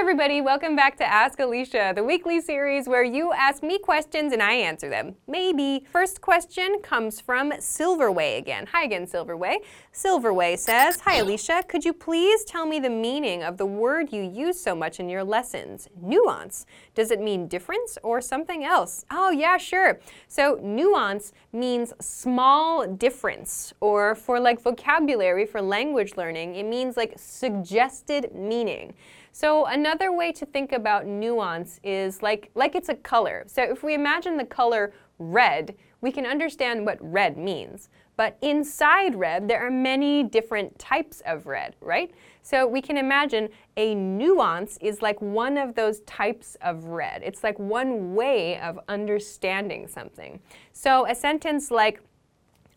Everybody. 0.00 0.40
Welcome 0.40 0.76
back 0.76 0.96
to 0.98 1.04
Ask 1.04 1.40
Alicia, 1.40 1.92
the 1.92 2.04
weekly 2.04 2.40
series 2.40 2.86
where 2.86 3.02
you 3.02 3.32
ask 3.32 3.64
me 3.64 3.80
questions 3.80 4.32
and 4.32 4.40
I 4.40 4.52
answer 4.52 4.88
them. 4.88 5.16
Maybe. 5.26 5.84
First 5.90 6.20
question 6.20 6.78
comes 6.84 7.20
from 7.20 7.50
Silverway 7.50 8.38
again. 8.38 8.68
Hi 8.70 8.84
again, 8.84 9.08
Silverway. 9.08 9.56
Silverway 9.92 10.56
says 10.56 11.00
Hi, 11.00 11.16
Alicia. 11.16 11.64
Could 11.66 11.84
you 11.84 11.92
please 11.92 12.44
tell 12.44 12.64
me 12.64 12.78
the 12.78 12.88
meaning 12.88 13.42
of 13.42 13.56
the 13.56 13.66
word 13.66 14.12
you 14.12 14.22
use 14.22 14.58
so 14.58 14.72
much 14.72 15.00
in 15.00 15.08
your 15.08 15.24
lessons? 15.24 15.88
Nuance. 16.00 16.64
Does 16.94 17.10
it 17.10 17.20
mean 17.20 17.48
difference 17.48 17.98
or 18.04 18.20
something 18.20 18.64
else? 18.64 19.04
Oh, 19.10 19.30
yeah, 19.30 19.56
sure. 19.58 19.98
So, 20.28 20.60
nuance 20.62 21.32
means 21.52 21.92
small 22.00 22.86
difference, 22.86 23.74
or 23.80 24.14
for 24.14 24.38
like 24.38 24.60
vocabulary 24.60 25.44
for 25.44 25.60
language 25.60 26.16
learning, 26.16 26.54
it 26.54 26.66
means 26.66 26.96
like 26.96 27.14
suggested 27.16 28.32
meaning. 28.32 28.94
So 29.40 29.66
another 29.66 30.10
way 30.10 30.32
to 30.32 30.44
think 30.44 30.72
about 30.72 31.06
nuance 31.06 31.78
is 31.84 32.22
like, 32.24 32.50
like 32.56 32.74
it's 32.74 32.88
a 32.88 32.94
color. 32.96 33.44
So 33.46 33.62
if 33.62 33.84
we 33.84 33.94
imagine 33.94 34.36
the 34.36 34.44
color 34.44 34.92
red, 35.20 35.76
we 36.00 36.10
can 36.10 36.26
understand 36.26 36.84
what 36.84 36.98
red 37.00 37.38
means. 37.38 37.88
But 38.16 38.36
inside 38.42 39.14
red, 39.14 39.46
there 39.46 39.64
are 39.64 39.70
many 39.70 40.24
different 40.24 40.76
types 40.76 41.22
of 41.24 41.46
red, 41.46 41.76
right? 41.80 42.10
So 42.42 42.66
we 42.66 42.82
can 42.82 42.96
imagine 42.96 43.48
a 43.76 43.94
nuance 43.94 44.76
is 44.80 45.02
like 45.02 45.22
one 45.22 45.56
of 45.56 45.76
those 45.76 46.00
types 46.00 46.56
of 46.60 46.86
red. 46.86 47.22
It's 47.22 47.44
like 47.44 47.60
one 47.60 48.16
way 48.16 48.58
of 48.58 48.80
understanding 48.88 49.86
something. 49.86 50.40
So 50.72 51.06
a 51.06 51.14
sentence 51.14 51.70
like, 51.70 52.02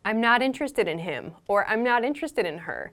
I'm 0.05 0.21
not 0.21 0.43
interested 0.43 0.87
in 0.87 0.99
him, 0.99 1.31
or 1.47 1.67
I'm 1.67 1.83
not 1.83 2.03
interested 2.03 2.45
in 2.45 2.59
her. 2.59 2.91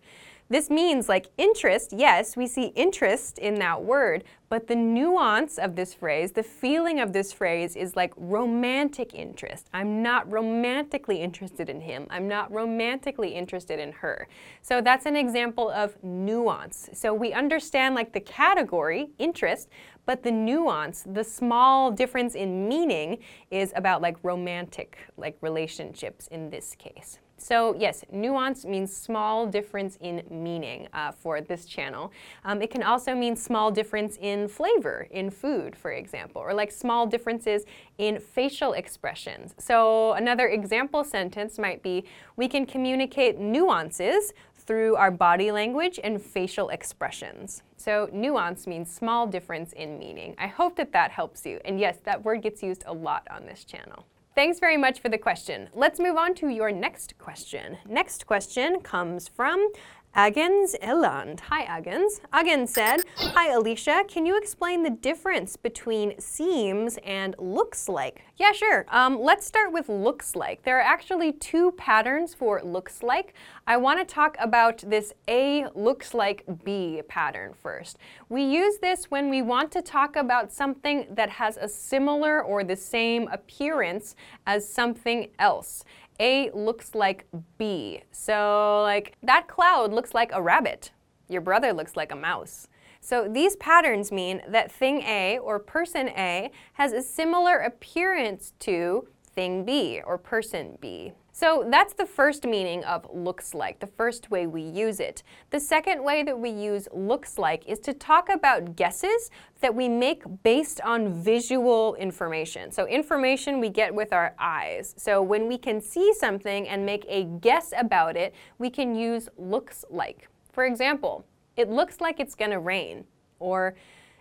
This 0.51 0.71
means 0.71 1.09
like 1.09 1.27
interest, 1.37 1.93
yes, 1.97 2.37
we 2.37 2.47
see 2.47 2.73
interest 2.75 3.39
in 3.39 3.57
that 3.57 3.85
word, 3.85 4.25
but 4.49 4.67
the 4.67 4.75
nuance 4.75 5.59
of 5.59 5.77
this 5.77 5.93
phrase, 5.93 6.33
the 6.33 6.43
feeling 6.43 7.01
of 7.01 7.13
this 7.13 7.33
phrase 7.33 7.77
is 7.77 7.97
like 7.97 8.13
romantic 8.17 9.15
interest. 9.15 9.69
I'm 9.75 10.03
not 10.03 10.31
romantically 10.31 11.21
interested 11.21 11.69
in 11.69 11.81
him. 11.81 12.07
I'm 12.11 12.27
not 12.29 12.51
romantically 12.51 13.35
interested 13.35 13.79
in 13.79 13.93
her. 13.93 14.27
So 14.63 14.81
that's 14.81 15.07
an 15.07 15.17
example 15.17 15.71
of 15.71 16.03
nuance. 16.03 16.89
So 16.95 17.13
we 17.13 17.33
understand 17.33 17.95
like 17.95 18.13
the 18.13 18.21
category, 18.21 19.11
interest, 19.19 19.69
but 20.07 20.23
the 20.23 20.31
nuance, 20.31 21.05
the 21.07 21.25
small 21.25 21.91
difference 21.91 22.35
in 22.35 22.67
meaning 22.67 23.19
is 23.51 23.73
about 23.77 24.01
like 24.01 24.17
romantic 24.23 24.99
like 25.19 25.37
relationships 25.43 26.29
in 26.29 26.49
this 26.49 26.75
case. 26.75 27.19
So 27.41 27.77
yes, 27.79 28.05
nuance 28.11 28.65
means 28.65 28.95
small 28.95 29.47
difference 29.47 29.97
in 30.01 30.23
meaning 30.29 30.89
uh, 30.93 31.13
for 31.13 31.41
this 31.41 31.65
channel. 31.67 32.13
Um, 32.45 32.61
it 32.61 32.71
can 32.71 32.83
also 32.83 33.15
mean 33.15 33.37
small 33.37 33.71
difference 33.71 34.19
in 34.21 34.38
flavor 34.47 35.09
in 35.11 35.31
food, 35.31 35.75
for 35.75 35.91
example, 35.91 36.43
or 36.43 36.55
like 36.55 36.71
small 36.71 37.07
differences 37.07 37.65
in 37.97 38.21
facial 38.21 38.75
expressions. 38.75 39.55
So 39.59 40.13
another 40.13 40.49
example 40.49 41.03
sentence 41.03 41.59
might 41.59 41.83
be, 41.83 42.05
we 42.37 42.47
can 42.47 42.67
communicate 42.67 43.39
nuances 43.39 44.33
through 44.55 44.97
our 44.97 45.11
body 45.11 45.51
language 45.51 45.99
and 46.05 46.21
facial 46.21 46.69
expressions. 46.69 47.63
So 47.79 48.11
nuance 48.13 48.67
means 48.67 48.93
small 48.93 49.27
difference 49.27 49.73
in 49.73 49.99
meaning. 49.99 50.35
I 50.37 50.47
hope 50.47 50.77
that 50.77 50.93
that 50.93 51.11
helps 51.11 51.47
you. 51.47 51.59
And 51.65 51.81
yes, 51.81 51.97
that 52.05 52.23
word 52.23 52.43
gets 52.43 52.63
used 52.63 52.85
a 52.87 52.93
lot 52.93 53.27
on 53.31 53.47
this 53.47 53.65
channel. 53.65 54.05
Thanks 54.35 54.61
very 54.61 54.77
much 54.77 55.01
for 55.01 55.09
the 55.09 55.19
question. 55.19 55.69
Let's 55.75 55.99
move 55.99 56.17
on 56.17 56.33
to 56.37 56.49
your 56.49 56.71
next 56.71 57.19
question. 57.19 57.77
Next 57.89 58.25
question 58.25 58.79
comes 58.81 59.27
from 59.27 59.73
Agens 60.17 60.75
Eland. 60.81 61.41
Hi, 61.41 61.65
Agens. 61.81 62.21
Agens 62.33 62.71
said, 62.71 63.03
Hi, 63.19 63.53
Alicia. 63.53 64.05
Can 64.09 64.27
you 64.27 64.37
explain 64.37 64.83
the 64.83 64.91
difference 64.91 65.57
between 65.57 66.19
seems 66.19 66.99
and 67.05 67.37
looks 67.39 67.89
like? 67.89 68.23
Yeah, 68.37 68.53
sure. 68.53 68.87
Um, 68.89 69.21
let's 69.21 69.47
start 69.47 69.71
with 69.71 69.89
looks 69.89 70.35
like. 70.35 70.63
There 70.63 70.79
are 70.79 70.83
actually 70.83 71.33
two 71.33 71.73
patterns 71.73 72.35
for 72.35 72.61
looks 72.65 73.03
like. 73.03 73.35
I 73.67 73.77
want 73.77 74.01
to 74.01 74.15
talk 74.15 74.37
about 74.41 74.79
this 74.79 75.13
A 75.29 75.67
looks 75.75 76.15
like 76.15 76.45
B 76.65 77.03
pattern 77.07 77.53
first. 77.53 77.99
We 78.29 78.43
use 78.43 78.79
this 78.79 79.11
when 79.11 79.29
we 79.29 79.43
want 79.43 79.71
to 79.73 79.83
talk 79.83 80.17
about 80.17 80.51
something 80.53 81.07
that 81.11 81.29
has 81.31 81.57
a 81.59 81.69
similar 81.69 82.43
or 82.43 82.65
the 82.65 82.77
same 82.77 83.29
appearance 83.29 84.17
as 84.47 84.69
something 84.69 85.29
else. 85.39 85.85
A 86.21 86.51
looks 86.53 86.95
like 86.95 87.27
B. 87.59 88.03
So, 88.11 88.83
like, 88.83 89.17
that 89.23 89.49
cloud 89.49 89.93
looks 89.93 90.15
like 90.15 90.31
a 90.33 90.43
rabbit. 90.43 90.93
Your 91.29 91.41
brother 91.41 91.73
looks 91.73 91.97
like 91.97 92.13
a 92.13 92.17
mouse. 92.17 92.69
So 93.01 93.29
these 93.29 93.57
patterns 93.57 94.11
mean 94.11 94.43
that 94.49 94.73
thing 94.73 95.03
A 95.03 95.39
or 95.39 95.59
person 95.59 96.09
A 96.09 96.51
has 96.75 96.93
a 96.93 97.03
similar 97.03 97.59
appearance 97.59 98.53
to 98.61 99.09
thing 99.23 99.65
B 99.65 100.01
or 100.05 100.19
person 100.19 100.79
B. 100.81 101.13
So 101.39 101.65
that's 101.71 101.93
the 101.93 102.05
first 102.05 102.45
meaning 102.45 102.83
of 102.83 103.07
looks 103.15 103.55
like, 103.55 103.79
the 103.79 103.87
first 103.87 104.29
way 104.29 104.49
we 104.49 104.61
use 104.61 104.99
it. 104.99 105.23
The 105.51 105.61
second 105.61 106.03
way 106.03 106.25
that 106.25 106.37
we 106.37 106.51
use 106.51 106.89
looks 106.93 107.39
like 107.39 107.65
is 107.69 107.79
to 107.87 107.93
talk 107.93 108.29
about 108.29 108.75
guesses 108.75 109.31
that 109.61 109.73
we 109.73 109.89
make 109.89 110.25
based 110.43 110.81
on 110.81 111.13
visual 111.13 111.95
information. 111.95 112.73
So 112.73 112.89
information 112.89 113.61
we 113.61 113.69
get 113.69 113.95
with 113.95 114.13
our 114.13 114.35
eyes. 114.41 114.97
So 114.99 115.23
when 115.23 115.47
we 115.47 115.59
can 115.59 115.81
see 115.81 116.13
something 116.13 116.69
and 116.69 116.85
make 116.85 117.07
a 117.09 117.23
guess 117.41 117.73
about 117.79 118.17
it, 118.17 118.35
we 118.59 118.69
can 118.69 118.97
use 118.97 119.29
looks 119.37 119.85
like. 119.91 120.29
For 120.53 120.65
example, 120.65 121.25
it 121.57 121.71
looks 121.71 122.01
like 122.01 122.19
it's 122.19 122.35
going 122.35 122.51
to 122.51 122.59
rain. 122.59 123.05
Or 123.39 123.77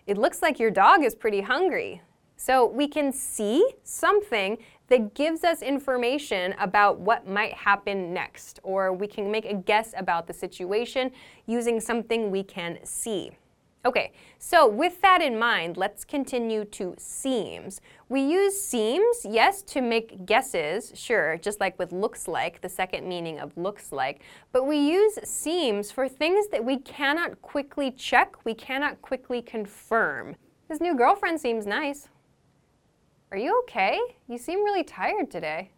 it 0.06 0.20
looks 0.20 0.44
like 0.44 0.60
your 0.60 0.70
dog 0.70 1.04
is 1.04 1.16
pretty 1.16 1.42
hungry. 1.42 2.04
So 2.38 2.66
we 2.66 2.88
can 2.88 3.12
see 3.12 3.68
something 3.84 4.58
that 4.88 5.16
gives 5.16 5.44
us 5.44 5.62
information 5.62 6.54
about 6.60 7.00
what 7.00 7.28
might 7.28 7.54
happen 7.54 8.14
next, 8.14 8.60
or 8.64 8.94
we 8.94 9.08
can 9.08 9.30
make 9.30 9.46
a 9.46 9.54
guess 9.54 9.94
about 9.98 10.28
the 10.28 10.34
situation 10.34 11.12
using 11.46 11.82
something 11.82 12.32
we 12.32 12.44
can 12.44 12.80
see. 12.86 13.32
Okay, 13.86 14.12
so 14.38 14.68
with 14.68 15.02
that 15.02 15.22
in 15.22 15.38
mind, 15.40 15.78
let's 15.78 16.04
continue 16.04 16.66
to 16.66 16.94
seems. 16.98 17.80
We 18.10 18.22
use 18.22 18.60
seems, 18.60 19.26
yes, 19.26 19.62
to 19.64 19.82
make 19.82 20.26
guesses, 20.26 20.92
sure, 20.94 21.38
just 21.38 21.60
like 21.60 21.78
with 21.80 21.92
looks 21.92 22.28
like, 22.28 22.62
the 22.62 22.70
second 22.70 23.08
meaning 23.08 23.40
of 23.40 23.56
looks 23.56 23.92
like, 23.92 24.22
but 24.52 24.66
we 24.66 24.78
use 24.78 25.18
seems 25.24 25.90
for 25.90 26.10
things 26.10 26.50
that 26.50 26.66
we 26.66 26.80
cannot 26.80 27.42
quickly 27.42 27.92
check, 27.92 28.36
we 28.44 28.54
cannot 28.54 29.02
quickly 29.02 29.42
confirm. 29.42 30.36
His 30.68 30.82
new 30.82 30.96
girlfriend 30.96 31.40
seems 31.40 31.66
nice. 31.66 32.10
Are 33.30 33.38
you 33.38 33.60
okay? 33.64 34.00
You 34.30 34.38
seem 34.38 34.64
really 34.64 34.86
tired 34.86 35.30
today. 35.30 35.72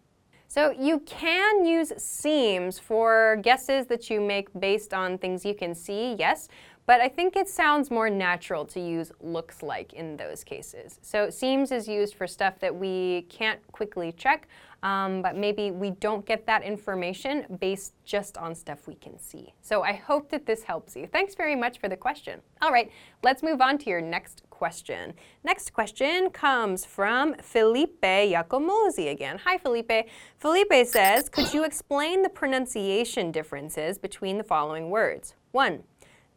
So 0.46 0.70
you 0.70 1.00
can 1.00 1.64
use 1.64 1.92
seems 1.96 2.78
for 2.78 3.40
guesses 3.42 3.86
that 3.86 4.08
you 4.08 4.20
make 4.20 4.48
based 4.58 4.94
on 4.94 5.18
things 5.18 5.44
you 5.44 5.54
can 5.54 5.74
see, 5.74 6.14
yes, 6.14 6.48
but 6.86 7.00
I 7.00 7.08
think 7.08 7.36
it 7.36 7.48
sounds 7.48 7.90
more 7.90 8.10
natural 8.10 8.64
to 8.66 8.80
use 8.80 9.12
looks 9.20 9.62
like 9.62 9.92
in 9.92 10.16
those 10.16 10.42
cases. 10.42 10.98
So 11.02 11.30
seems 11.30 11.72
is 11.72 11.86
used 11.86 12.14
for 12.14 12.26
stuff 12.26 12.58
that 12.60 12.74
we 12.74 13.26
can't 13.28 13.60
quickly 13.70 14.12
check, 14.12 14.48
um, 14.82 15.22
but 15.22 15.36
maybe 15.36 15.70
we 15.70 15.90
don't 15.90 16.24
get 16.24 16.46
that 16.46 16.62
information 16.62 17.58
based 17.60 17.92
just 18.04 18.38
on 18.38 18.54
stuff 18.54 18.86
we 18.86 18.94
can 18.94 19.18
see. 19.18 19.52
So 19.60 19.82
I 19.82 19.92
hope 19.92 20.30
that 20.30 20.46
this 20.46 20.62
helps 20.62 20.96
you. 20.96 21.06
Thanks 21.06 21.34
very 21.34 21.54
much 21.54 21.78
for 21.78 21.88
the 21.88 21.96
question. 21.96 22.40
All 22.62 22.72
right, 22.72 22.90
let's 23.22 23.42
move 23.42 23.60
on 23.60 23.78
to 23.78 23.90
your 23.90 24.00
next 24.00 24.42
question. 24.48 25.14
Next 25.44 25.72
question 25.72 26.30
comes 26.30 26.84
from 26.84 27.34
Felipe 27.42 28.02
Giacomosi 28.02 29.10
again. 29.10 29.38
Hi, 29.44 29.58
Felipe. 29.58 30.08
Felipe 30.38 30.86
says, 30.86 31.28
could 31.28 31.52
you 31.52 31.64
explain 31.64 32.22
the 32.22 32.28
pronunciation 32.28 33.30
differences 33.30 33.98
between 33.98 34.38
the 34.38 34.44
following 34.44 34.90
words? 34.90 35.34
One, 35.52 35.84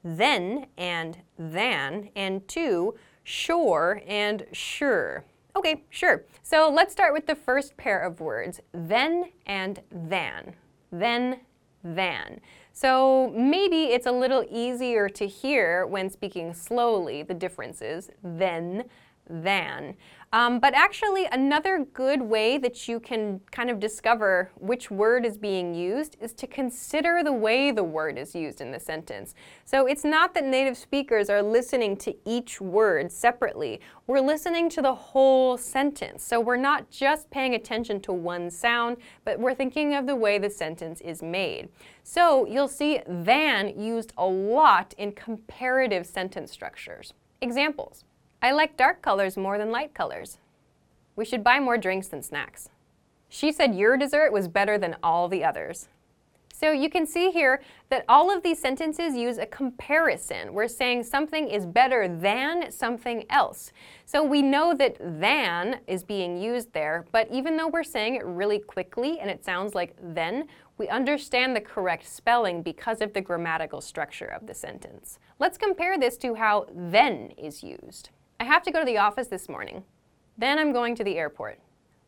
then 0.04 0.68
and 0.78 1.18
than, 1.38 2.10
and 2.16 2.48
two, 2.48 2.96
sure 3.24 4.02
and 4.08 4.46
sure. 4.52 5.24
Okay, 5.56 5.84
sure. 5.90 6.24
So 6.42 6.72
let's 6.74 6.92
start 6.92 7.14
with 7.14 7.28
the 7.28 7.36
first 7.36 7.78
pair 7.78 8.00
of 8.00 8.20
words, 8.20 8.60
then 8.74 9.26
and 9.46 9.82
than. 9.92 10.56
Then, 10.92 11.42
than. 11.84 12.40
So 12.72 13.32
maybe 13.36 13.86
it's 13.86 14.08
a 14.08 14.12
little 14.12 14.46
easier 14.50 15.08
to 15.10 15.28
hear 15.28 15.86
when 15.86 16.10
speaking 16.10 16.54
slowly 16.54 17.22
the 17.22 17.36
differences, 17.36 18.10
then, 18.24 18.86
than. 19.30 19.96
Um, 20.34 20.60
but 20.60 20.74
actually, 20.74 21.28
another 21.32 21.86
good 21.94 22.20
way 22.20 22.58
that 22.58 22.88
you 22.88 23.00
can 23.00 23.40
kind 23.52 23.70
of 23.70 23.80
discover 23.80 24.50
which 24.56 24.90
word 24.90 25.28
is 25.28 25.38
being 25.38 25.76
used 25.76 26.18
is 26.20 26.34
to 26.34 26.48
consider 26.48 27.22
the 27.24 27.32
way 27.32 27.70
the 27.70 27.84
word 27.84 28.18
is 28.18 28.34
used 28.34 28.60
in 28.60 28.72
the 28.72 28.80
sentence. 28.80 29.36
So 29.64 29.86
it's 29.86 30.04
not 30.04 30.34
that 30.34 30.44
native 30.44 30.76
speakers 30.76 31.30
are 31.30 31.44
listening 31.44 31.98
to 31.98 32.16
each 32.26 32.60
word 32.60 33.12
separately. 33.12 33.80
We're 34.08 34.22
listening 34.22 34.70
to 34.72 34.82
the 34.82 34.96
whole 34.96 35.56
sentence. 35.56 36.24
So 36.24 36.40
we're 36.40 36.58
not 36.58 36.90
just 36.90 37.30
paying 37.30 37.54
attention 37.54 38.02
to 38.02 38.12
one 38.12 38.50
sound, 38.50 38.98
but 39.26 39.40
we're 39.40 39.54
thinking 39.54 39.94
of 39.94 40.08
the 40.08 40.16
way 40.16 40.40
the 40.40 40.50
sentence 40.50 41.00
is 41.02 41.22
made. 41.22 41.70
So 42.02 42.48
you'll 42.48 42.68
see 42.68 43.02
than 43.08 43.80
used 43.80 44.14
a 44.18 44.26
lot 44.26 44.96
in 44.98 45.12
comparative 45.12 46.08
sentence 46.08 46.52
structures. 46.52 47.14
Examples. 47.40 48.04
I 48.44 48.52
like 48.52 48.76
dark 48.76 49.02
colors 49.02 49.38
more 49.38 49.58
than 49.58 49.72
light 49.72 49.94
colors. 49.94 50.38
We 51.16 51.24
should 51.24 51.46
buy 51.46 51.62
more 51.62 51.78
drinks 51.78 52.10
than 52.10 52.22
snacks. 52.22 52.68
She 53.30 53.54
said 53.54 53.74
your 53.74 53.96
dessert 53.96 54.34
was 54.34 54.50
better 54.50 54.78
than 54.78 54.98
all 55.02 55.30
the 55.30 55.46
others. 55.46 55.88
So 56.54 56.74
you 56.74 56.90
can 56.90 57.08
see 57.08 57.32
here 57.32 57.64
that 57.90 58.04
all 58.10 58.30
of 58.30 58.44
these 58.44 58.60
sentences 58.60 59.16
use 59.16 59.38
a 59.38 59.46
comparison. 59.46 60.54
We're 60.54 60.68
saying 60.68 61.04
something 61.04 61.48
is 61.48 61.66
better 61.66 62.10
than 62.10 62.70
something 62.70 63.24
else. 63.30 63.72
So 64.06 64.22
we 64.22 64.42
know 64.42 64.74
that 64.74 64.98
than 65.00 65.80
is 65.88 66.04
being 66.04 66.38
used 66.38 66.74
there, 66.74 67.06
but 67.14 67.30
even 67.32 67.56
though 67.56 67.70
we're 67.70 67.84
saying 67.84 68.16
it 68.16 68.26
really 68.26 68.60
quickly 68.60 69.22
and 69.22 69.30
it 69.30 69.46
sounds 69.46 69.74
like 69.74 69.96
then, 70.02 70.48
we 70.78 70.90
understand 70.90 71.56
the 71.56 71.62
correct 71.62 72.06
spelling 72.06 72.62
because 72.62 73.00
of 73.00 73.14
the 73.14 73.22
grammatical 73.22 73.80
structure 73.80 74.26
of 74.28 74.48
the 74.48 74.54
sentence. 74.54 75.18
Let's 75.40 75.58
compare 75.58 75.98
this 75.98 76.18
to 76.18 76.36
how 76.36 76.68
then 76.76 77.32
is 77.38 77.64
used. 77.64 78.10
I 78.44 78.46
have 78.46 78.64
to 78.64 78.72
go 78.72 78.80
to 78.80 78.86
the 78.86 78.98
office 78.98 79.30
this 79.30 79.48
morning. 79.48 79.86
Then 80.38 80.60
I'm 80.60 80.74
going 80.74 80.96
to 80.96 81.04
the 81.06 81.18
airport. 81.18 81.60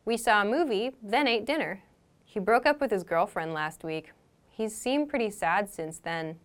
We 0.04 0.18
saw 0.18 0.42
a 0.42 0.46
movie, 0.46 0.92
then 1.02 1.30
ate 1.30 1.46
dinner. 1.46 1.82
He 2.26 2.42
broke 2.42 2.66
up 2.66 2.82
with 2.82 2.92
his 2.92 3.06
girlfriend 3.06 3.54
last 3.54 3.86
week. 3.86 4.12
He's 4.50 4.76
seemed 4.76 5.08
pretty 5.08 5.30
sad 5.30 5.70
since 5.70 5.98
then. 5.98 6.36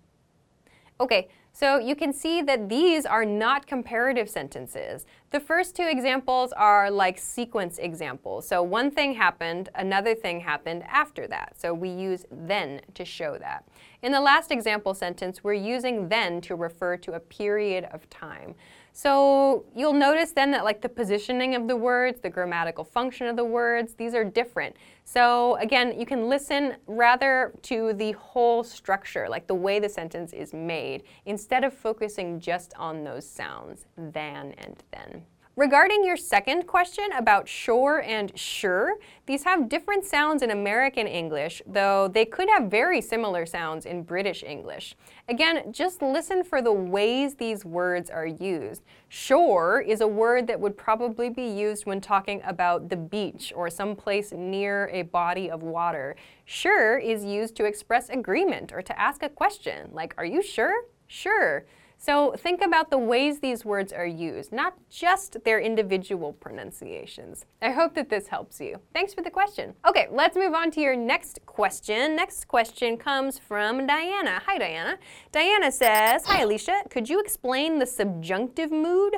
Okay, 1.00 1.26
so 1.52 1.78
you 1.78 1.96
can 1.96 2.12
see 2.12 2.40
that 2.40 2.68
these 2.68 3.04
are 3.04 3.24
not 3.24 3.66
comparative 3.66 4.30
sentences. 4.30 5.06
The 5.30 5.40
first 5.40 5.74
two 5.74 5.88
examples 5.88 6.52
are 6.52 6.88
like 6.88 7.18
sequence 7.18 7.78
examples. 7.78 8.46
So 8.46 8.62
one 8.62 8.92
thing 8.92 9.14
happened, 9.14 9.70
another 9.74 10.14
thing 10.14 10.38
happened 10.38 10.84
after 10.86 11.26
that. 11.26 11.54
So 11.58 11.74
we 11.74 11.88
use 11.88 12.26
then 12.30 12.80
to 12.94 13.04
show 13.04 13.38
that. 13.38 13.64
In 14.02 14.12
the 14.12 14.20
last 14.20 14.52
example 14.52 14.94
sentence, 14.94 15.42
we're 15.42 15.54
using 15.54 16.08
then 16.08 16.40
to 16.42 16.54
refer 16.54 16.96
to 16.98 17.14
a 17.14 17.20
period 17.20 17.88
of 17.90 18.08
time. 18.08 18.54
So 18.92 19.64
you'll 19.74 19.92
notice 19.92 20.32
then 20.32 20.50
that 20.50 20.64
like 20.64 20.80
the 20.80 20.88
positioning 20.88 21.54
of 21.54 21.68
the 21.68 21.76
words, 21.76 22.20
the 22.20 22.30
grammatical 22.30 22.84
function 22.84 23.26
of 23.26 23.36
the 23.36 23.44
words, 23.44 23.94
these 23.94 24.14
are 24.14 24.24
different. 24.24 24.76
So 25.04 25.56
again, 25.56 25.98
you 25.98 26.06
can 26.06 26.28
listen 26.28 26.76
rather 26.86 27.52
to 27.62 27.92
the 27.94 28.12
whole 28.12 28.62
structure, 28.64 29.28
like 29.28 29.46
the 29.46 29.54
way 29.54 29.78
the 29.78 29.88
sentence 29.88 30.32
is 30.32 30.52
made, 30.52 31.04
instead 31.26 31.64
of 31.64 31.72
focusing 31.72 32.40
just 32.40 32.74
on 32.76 33.04
those 33.04 33.28
sounds, 33.28 33.86
than 33.96 34.52
and 34.58 34.82
then. 34.92 35.24
Regarding 35.56 36.04
your 36.04 36.16
second 36.16 36.68
question 36.68 37.10
about 37.18 37.48
sure 37.48 38.00
and 38.06 38.30
sure, 38.38 38.94
these 39.26 39.42
have 39.42 39.68
different 39.68 40.04
sounds 40.04 40.42
in 40.42 40.52
American 40.52 41.08
English, 41.08 41.60
though 41.66 42.06
they 42.06 42.24
could 42.24 42.48
have 42.48 42.70
very 42.70 43.00
similar 43.00 43.44
sounds 43.44 43.84
in 43.84 44.04
British 44.04 44.44
English. 44.44 44.94
Again, 45.28 45.72
just 45.72 46.02
listen 46.02 46.44
for 46.44 46.62
the 46.62 46.72
ways 46.72 47.34
these 47.34 47.64
words 47.64 48.10
are 48.10 48.26
used. 48.26 48.82
Shore 49.08 49.80
is 49.80 50.00
a 50.00 50.06
word 50.06 50.46
that 50.46 50.60
would 50.60 50.78
probably 50.78 51.28
be 51.28 51.46
used 51.46 51.84
when 51.84 52.00
talking 52.00 52.40
about 52.44 52.88
the 52.88 52.96
beach 52.96 53.52
or 53.54 53.68
some 53.68 53.96
place 53.96 54.30
near 54.32 54.88
a 54.92 55.02
body 55.02 55.50
of 55.50 55.64
water. 55.64 56.14
Sure 56.44 56.96
is 56.96 57.24
used 57.24 57.56
to 57.56 57.64
express 57.64 58.08
agreement 58.08 58.72
or 58.72 58.82
to 58.82 58.98
ask 58.98 59.24
a 59.24 59.28
question, 59.28 59.90
like, 59.92 60.14
are 60.16 60.24
you 60.24 60.42
sure? 60.42 60.84
Sure. 61.08 61.66
So 62.02 62.32
think 62.38 62.62
about 62.64 62.90
the 62.90 62.96
ways 62.96 63.40
these 63.40 63.62
words 63.62 63.92
are 63.92 64.06
used, 64.06 64.52
not 64.52 64.72
just 64.88 65.36
their 65.44 65.60
individual 65.60 66.32
pronunciations. 66.32 67.44
I 67.60 67.72
hope 67.72 67.94
that 67.94 68.08
this 68.08 68.28
helps 68.28 68.58
you. 68.58 68.80
Thanks 68.94 69.12
for 69.12 69.20
the 69.20 69.28
question. 69.28 69.74
Okay, 69.86 70.08
let's 70.10 70.34
move 70.34 70.54
on 70.54 70.70
to 70.70 70.80
your 70.80 70.96
next 70.96 71.40
question. 71.44 72.16
Next 72.16 72.48
question 72.48 72.96
comes 72.96 73.38
from 73.38 73.86
Diana. 73.86 74.40
Hi, 74.46 74.56
Diana. 74.56 74.98
Diana 75.30 75.70
says, 75.70 76.24
Hi, 76.24 76.40
Alicia. 76.40 76.84
Could 76.88 77.10
you 77.10 77.20
explain 77.20 77.78
the 77.78 77.86
subjunctive 77.86 78.72
mood? 78.72 79.16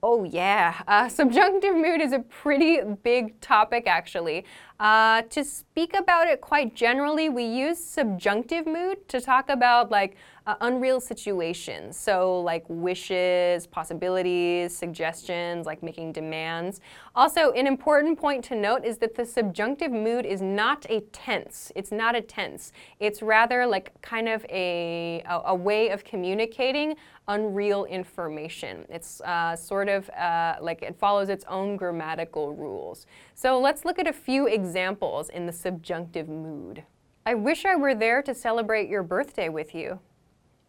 Oh, 0.00 0.22
yeah. 0.22 0.82
Uh, 0.86 1.08
subjunctive 1.20 1.74
mood 1.74 2.00
is 2.00 2.12
a 2.12 2.20
pretty 2.20 2.78
big 3.02 3.40
topic, 3.40 3.88
actually. 3.88 4.44
Uh, 4.80 5.20
to 5.28 5.44
speak 5.44 5.92
about 5.92 6.26
it 6.26 6.40
quite 6.40 6.74
generally, 6.74 7.28
we 7.28 7.44
use 7.44 7.78
subjunctive 7.78 8.66
mood 8.66 9.06
to 9.08 9.20
talk 9.20 9.50
about 9.50 9.90
like 9.90 10.16
uh, 10.46 10.54
unreal 10.62 11.00
situations. 11.00 11.98
So, 11.98 12.40
like 12.40 12.64
wishes, 12.66 13.66
possibilities, 13.66 14.74
suggestions, 14.74 15.66
like 15.66 15.82
making 15.82 16.12
demands. 16.12 16.80
Also, 17.14 17.52
an 17.52 17.66
important 17.66 18.18
point 18.18 18.42
to 18.44 18.54
note 18.54 18.82
is 18.86 18.96
that 18.98 19.14
the 19.14 19.26
subjunctive 19.26 19.92
mood 19.92 20.24
is 20.24 20.40
not 20.40 20.86
a 20.88 21.00
tense. 21.12 21.70
It's 21.76 21.92
not 21.92 22.16
a 22.16 22.22
tense. 22.22 22.72
It's 23.00 23.20
rather 23.20 23.66
like 23.66 24.00
kind 24.00 24.30
of 24.30 24.46
a, 24.48 25.22
a, 25.28 25.42
a 25.48 25.54
way 25.54 25.90
of 25.90 26.04
communicating 26.04 26.96
unreal 27.28 27.84
information. 27.84 28.86
It's 28.88 29.20
uh, 29.20 29.54
sort 29.54 29.90
of 29.90 30.08
uh, 30.10 30.56
like 30.62 30.80
it 30.80 30.96
follows 30.98 31.28
its 31.28 31.44
own 31.48 31.76
grammatical 31.76 32.54
rules. 32.54 33.06
So, 33.34 33.60
let's 33.60 33.84
look 33.84 33.98
at 33.98 34.06
a 34.06 34.12
few 34.12 34.46
examples 34.46 34.69
in 34.74 35.46
the 35.46 35.52
subjunctive 35.52 36.28
mood. 36.28 36.84
I 37.26 37.34
wish 37.34 37.64
I 37.64 37.76
were 37.76 37.94
there 37.94 38.22
to 38.22 38.34
celebrate 38.34 38.88
your 38.88 39.02
birthday 39.02 39.48
with 39.48 39.74
you. 39.74 40.00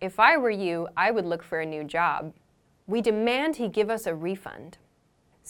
If 0.01 0.19
I 0.19 0.37
were 0.37 0.49
you, 0.49 0.87
I 0.97 1.11
would 1.11 1.25
look 1.25 1.43
for 1.43 1.59
a 1.59 1.65
new 1.65 1.83
job. 1.83 2.33
We 2.87 3.01
demand 3.01 3.55
he 3.55 3.67
give 3.67 3.89
us 3.89 4.07
a 4.07 4.15
refund. 4.15 4.77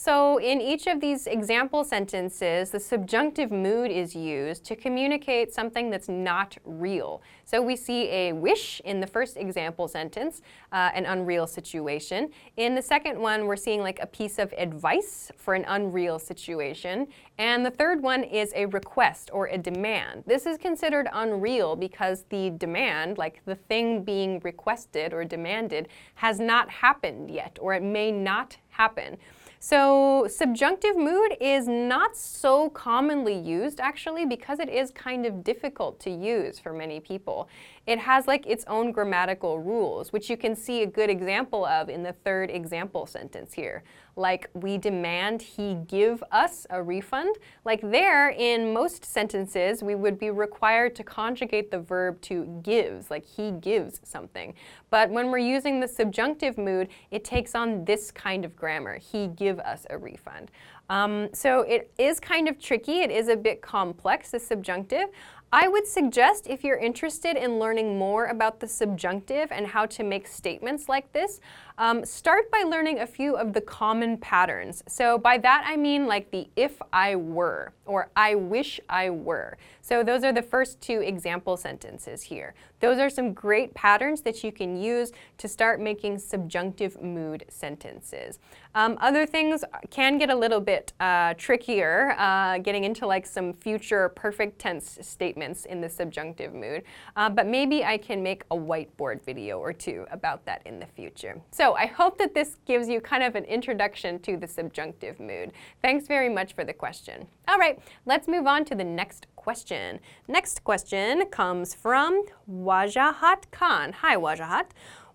So 0.04 0.38
in 0.38 0.60
each 0.60 0.88
of 0.88 1.00
these 1.00 1.28
example 1.28 1.84
sentences, 1.84 2.70
the 2.70 2.80
subjunctive 2.80 3.52
mood 3.52 3.92
is 3.92 4.16
used 4.16 4.64
to 4.64 4.74
communicate 4.74 5.54
something 5.54 5.90
that's 5.90 6.08
not 6.08 6.56
real. 6.64 7.22
So 7.44 7.62
we 7.62 7.76
see 7.76 8.08
a 8.08 8.32
wish 8.32 8.82
in 8.84 8.98
the 8.98 9.06
first 9.06 9.36
example 9.36 9.86
sentence, 9.86 10.42
uh, 10.72 10.90
an 10.92 11.06
unreal 11.06 11.46
situation. 11.46 12.30
In 12.56 12.74
the 12.74 12.82
second 12.82 13.16
one, 13.16 13.46
we're 13.46 13.54
seeing 13.54 13.80
like 13.80 14.00
a 14.02 14.06
piece 14.08 14.40
of 14.40 14.52
advice 14.58 15.30
for 15.36 15.54
an 15.54 15.64
unreal 15.68 16.18
situation. 16.18 17.06
And 17.38 17.64
the 17.64 17.70
third 17.70 18.02
one 18.02 18.24
is 18.24 18.52
a 18.56 18.66
request 18.66 19.30
or 19.32 19.46
a 19.46 19.56
demand. 19.56 20.24
This 20.26 20.46
is 20.46 20.58
considered 20.58 21.06
unreal 21.12 21.76
because 21.76 22.24
the 22.28 22.50
demand, 22.50 23.18
like 23.18 23.40
the 23.44 23.54
thing 23.54 24.02
being 24.02 24.40
requested 24.40 25.14
or 25.14 25.24
demanded, 25.24 25.86
has 26.16 26.40
not 26.40 26.68
happened 26.68 27.30
yet, 27.30 27.56
or 27.60 27.72
it 27.74 27.84
may 27.84 28.10
not 28.10 28.56
happen. 28.70 29.16
So 29.64 30.26
subjunctive 30.28 30.96
mood 30.96 31.36
is 31.40 31.68
not 31.68 32.16
so 32.16 32.68
commonly 32.70 33.38
used 33.38 33.78
actually 33.78 34.26
because 34.26 34.58
it 34.58 34.68
is 34.68 34.90
kind 34.90 35.24
of 35.24 35.44
difficult 35.44 36.00
to 36.00 36.10
use 36.10 36.58
for 36.58 36.72
many 36.72 36.98
people. 36.98 37.48
It 37.86 37.98
has 37.98 38.26
like 38.26 38.46
its 38.46 38.64
own 38.66 38.92
grammatical 38.92 39.58
rules, 39.58 40.12
which 40.12 40.30
you 40.30 40.36
can 40.36 40.54
see 40.54 40.82
a 40.82 40.86
good 40.86 41.10
example 41.10 41.64
of 41.64 41.88
in 41.88 42.02
the 42.02 42.12
third 42.12 42.50
example 42.50 43.06
sentence 43.06 43.52
here 43.52 43.82
like 44.16 44.48
we 44.54 44.76
demand 44.76 45.40
he 45.40 45.74
give 45.86 46.22
us 46.30 46.66
a 46.70 46.82
refund. 46.82 47.36
Like 47.64 47.80
there, 47.80 48.30
in 48.30 48.72
most 48.72 49.04
sentences, 49.04 49.82
we 49.82 49.94
would 49.94 50.18
be 50.18 50.30
required 50.30 50.94
to 50.96 51.04
conjugate 51.04 51.70
the 51.70 51.78
verb 51.78 52.20
to 52.22 52.60
gives, 52.62 53.10
like 53.10 53.24
he 53.24 53.52
gives 53.52 54.00
something. 54.04 54.54
But 54.90 55.10
when 55.10 55.30
we're 55.30 55.38
using 55.38 55.80
the 55.80 55.88
subjunctive 55.88 56.58
mood, 56.58 56.88
it 57.10 57.24
takes 57.24 57.54
on 57.54 57.84
this 57.84 58.10
kind 58.10 58.44
of 58.44 58.54
grammar. 58.54 58.98
He 58.98 59.28
give 59.28 59.58
us 59.60 59.86
a 59.88 59.96
refund. 59.96 60.50
Um, 60.90 61.30
so 61.32 61.62
it 61.62 61.90
is 61.96 62.20
kind 62.20 62.48
of 62.48 62.58
tricky. 62.58 63.00
It 63.00 63.10
is 63.10 63.28
a 63.28 63.36
bit 63.36 63.62
complex, 63.62 64.30
the 64.30 64.40
subjunctive. 64.40 65.06
I 65.54 65.68
would 65.68 65.86
suggest 65.86 66.46
if 66.46 66.64
you're 66.64 66.78
interested 66.78 67.36
in 67.36 67.58
learning 67.58 67.98
more 67.98 68.24
about 68.26 68.58
the 68.58 68.66
subjunctive 68.66 69.52
and 69.52 69.66
how 69.66 69.84
to 69.84 70.02
make 70.02 70.26
statements 70.26 70.88
like 70.88 71.12
this, 71.12 71.40
um, 71.76 72.06
start 72.06 72.50
by 72.50 72.64
learning 72.66 73.00
a 73.00 73.06
few 73.06 73.36
of 73.36 73.52
the 73.52 73.60
common 73.60 74.16
patterns. 74.16 74.82
So 74.88 75.18
by 75.18 75.36
that 75.38 75.64
I 75.66 75.76
mean 75.76 76.06
like 76.06 76.30
the 76.30 76.48
if 76.56 76.80
I 76.90 77.16
were 77.16 77.74
or 77.84 78.10
I 78.16 78.34
wish 78.34 78.80
I 78.88 79.10
were. 79.10 79.58
So 79.82 80.02
those 80.02 80.24
are 80.24 80.32
the 80.32 80.42
first 80.42 80.80
two 80.80 81.00
example 81.02 81.58
sentences 81.58 82.22
here. 82.22 82.54
Those 82.80 82.98
are 82.98 83.10
some 83.10 83.34
great 83.34 83.74
patterns 83.74 84.22
that 84.22 84.42
you 84.42 84.52
can 84.52 84.80
use 84.80 85.12
to 85.36 85.48
start 85.48 85.80
making 85.80 86.18
subjunctive 86.18 87.02
mood 87.02 87.44
sentences. 87.48 88.38
Um, 88.74 88.96
other 89.00 89.26
things 89.26 89.64
can 89.90 90.18
get 90.18 90.30
a 90.30 90.34
little 90.34 90.60
bit 90.60 90.92
uh, 91.00 91.34
trickier, 91.34 92.14
uh, 92.18 92.58
getting 92.58 92.84
into 92.84 93.06
like 93.06 93.26
some 93.26 93.52
future 93.52 94.08
perfect 94.10 94.58
tense 94.58 94.98
statements 95.02 95.66
in 95.66 95.80
the 95.80 95.88
subjunctive 95.88 96.54
mood, 96.54 96.82
uh, 97.16 97.28
but 97.28 97.46
maybe 97.46 97.84
I 97.84 97.98
can 97.98 98.22
make 98.22 98.44
a 98.50 98.56
whiteboard 98.56 99.22
video 99.24 99.58
or 99.58 99.72
two 99.72 100.06
about 100.10 100.44
that 100.46 100.62
in 100.66 100.78
the 100.78 100.86
future. 100.86 101.40
So 101.50 101.74
I 101.74 101.86
hope 101.86 102.18
that 102.18 102.34
this 102.34 102.56
gives 102.66 102.88
you 102.88 103.00
kind 103.00 103.22
of 103.22 103.34
an 103.34 103.44
introduction 103.44 104.18
to 104.20 104.36
the 104.36 104.48
subjunctive 104.48 105.20
mood. 105.20 105.52
Thanks 105.82 106.06
very 106.06 106.28
much 106.28 106.54
for 106.54 106.64
the 106.64 106.72
question. 106.72 107.26
All 107.48 107.58
right, 107.58 107.78
let's 108.06 108.28
move 108.28 108.46
on 108.46 108.64
to 108.66 108.74
the 108.74 108.84
next 108.84 109.26
question. 109.36 110.00
Next 110.28 110.64
question 110.64 111.26
comes 111.26 111.74
from 111.74 112.24
Wajahat 112.50 113.50
Khan. 113.50 113.92
Hi, 113.94 114.16
Wajahat. 114.16 114.66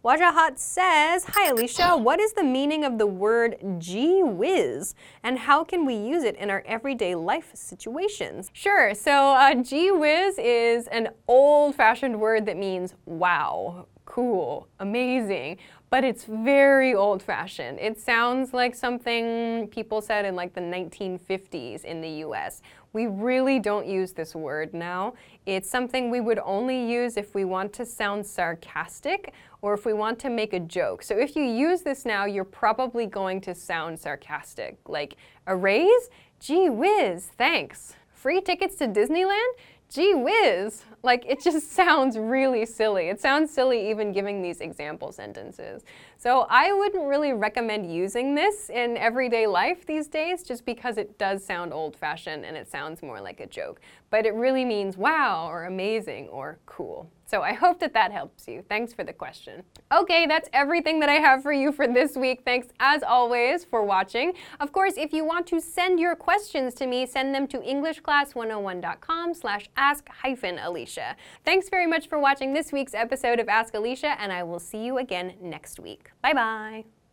Wajahat 0.08 0.58
says, 0.58 1.26
Hi 1.26 1.50
Alicia, 1.50 1.98
what 1.98 2.22
is 2.22 2.32
the 2.32 2.42
meaning 2.42 2.86
of 2.86 2.98
the 2.98 3.06
word 3.06 3.58
gee 3.78 4.24
whiz 4.24 4.96
and 5.22 5.38
how 5.38 5.66
can 5.66 5.86
we 5.86 5.96
use 5.96 6.24
it 6.24 6.38
in 6.38 6.50
our 6.50 6.64
everyday 6.66 7.14
life 7.14 7.52
situations? 7.54 8.50
Sure, 8.54 8.94
so 8.94 9.12
uh, 9.12 9.54
gee 9.56 9.92
whiz 9.92 10.40
is 10.40 10.88
an 10.88 11.10
old 11.28 11.76
fashioned 11.76 12.22
word 12.22 12.46
that 12.46 12.56
means 12.56 12.96
wow, 13.06 13.88
cool, 14.18 14.68
amazing. 14.80 15.60
but 15.92 16.04
it's 16.04 16.24
very 16.26 16.96
old 16.96 17.22
fashioned. 17.22 17.80
It 17.80 18.00
sounds 18.00 18.52
like 18.52 18.74
something 18.74 19.68
people 19.68 20.02
said 20.02 20.26
in 20.26 20.36
like 20.36 20.56
the 20.56 20.62
1950s 20.62 21.86
in 21.86 22.02
the 22.02 22.10
US. 22.26 22.64
We 22.94 23.06
really 23.06 23.60
don't 23.60 23.86
use 23.86 24.14
this 24.14 24.34
word 24.34 24.74
now. 24.74 25.14
It's 25.46 25.70
something 25.70 26.10
we 26.10 26.20
would 26.20 26.40
only 26.40 26.92
use 26.92 27.16
if 27.16 27.36
we 27.36 27.46
want 27.46 27.72
to 27.74 27.86
sound 27.86 28.26
sarcastic 28.26 29.34
or 29.62 29.76
if 29.76 29.86
we 29.86 29.94
want 29.94 30.18
to 30.20 30.32
make 30.32 30.54
a 30.54 30.60
joke. 30.60 31.04
So 31.04 31.16
if 31.16 31.36
you 31.36 31.44
use 31.44 31.84
this 31.84 32.04
now, 32.04 32.26
you're 32.26 32.44
probably 32.44 33.06
going 33.06 33.40
to 33.42 33.54
sound 33.54 34.00
sarcastic. 34.00 34.78
Like, 34.88 35.16
a 35.46 35.56
raise? 35.56 36.10
Gee 36.40 36.70
whiz, 36.70 37.30
thanks. 37.38 37.94
Free 38.12 38.42
tickets 38.42 38.78
to 38.78 38.88
Disneyland? 38.88 39.52
Gee 39.90 40.14
whiz! 40.14 40.84
Like, 41.02 41.26
it 41.26 41.42
just 41.42 41.72
sounds 41.76 42.18
really 42.18 42.66
silly. 42.66 43.08
It 43.10 43.22
sounds 43.22 43.52
silly 43.52 43.90
even 43.90 44.12
giving 44.12 44.42
these 44.42 44.60
example 44.60 45.12
sentences. 45.12 45.84
So 46.18 46.46
I 46.50 46.74
wouldn't 46.74 47.06
really 47.08 47.34
recommend 47.34 47.92
using 47.92 48.36
this 48.36 48.70
in 48.70 48.98
everyday 48.98 49.48
life 49.48 49.86
these 49.86 50.08
days 50.08 50.44
just 50.44 50.66
because 50.66 50.98
it 50.98 51.18
does 51.18 51.46
sound 51.46 51.74
old-fashioned 51.74 52.46
and 52.46 52.58
it 52.58 52.70
sounds 52.70 53.02
more 53.02 53.22
like 53.22 53.40
a 53.40 53.48
joke. 53.48 53.80
But 54.10 54.26
it 54.26 54.34
really 54.34 54.66
means 54.66 54.98
wow 54.98 55.48
or 55.50 55.66
amazing 55.66 56.30
or 56.30 56.60
cool. 56.66 57.12
So 57.26 57.42
I 57.42 57.52
hope 57.52 57.80
that 57.82 57.94
that 57.94 58.14
helps 58.14 58.48
you. 58.48 58.64
Thanks 58.70 58.94
for 58.94 59.04
the 59.04 59.12
question. 59.12 59.64
Okay, 59.94 60.26
that's 60.26 60.48
everything 60.54 61.02
that 61.02 61.10
I 61.10 61.16
have 61.16 61.44
for 61.44 61.52
you 61.52 61.74
for 61.74 61.86
this 61.86 62.16
week. 62.16 62.44
Thanks 62.46 62.70
as 62.80 63.04
always 63.04 63.66
for 63.66 63.84
watching. 63.84 64.34
Of 64.62 64.72
course, 64.72 64.94
if 64.96 65.12
you 65.12 65.26
want 65.26 65.46
to 65.48 65.60
send 65.60 66.00
your 66.00 66.16
questions 66.16 66.74
to 66.76 66.88
me, 66.88 67.06
send 67.06 67.36
them 67.36 67.46
to 67.48 67.58
englishclass101.com 67.58 69.34
slash 69.34 69.70
ask 69.76 70.08
hyphen 70.08 70.58
Alicia. 70.60 71.18
Thanks 71.44 71.68
very 71.68 71.86
much 71.86 72.08
for 72.08 72.18
watching 72.18 72.54
this 72.54 72.72
week's 72.72 72.94
episode 72.94 73.42
of 73.42 73.50
Ask 73.50 73.74
Alicia, 73.74 74.16
and 74.22 74.32
I 74.32 74.44
will 74.44 74.60
see 74.60 74.86
you 74.86 74.98
again 74.98 75.34
next 75.42 75.82
week. 75.82 76.12
Bye 76.22 76.34
bye. 76.34 76.97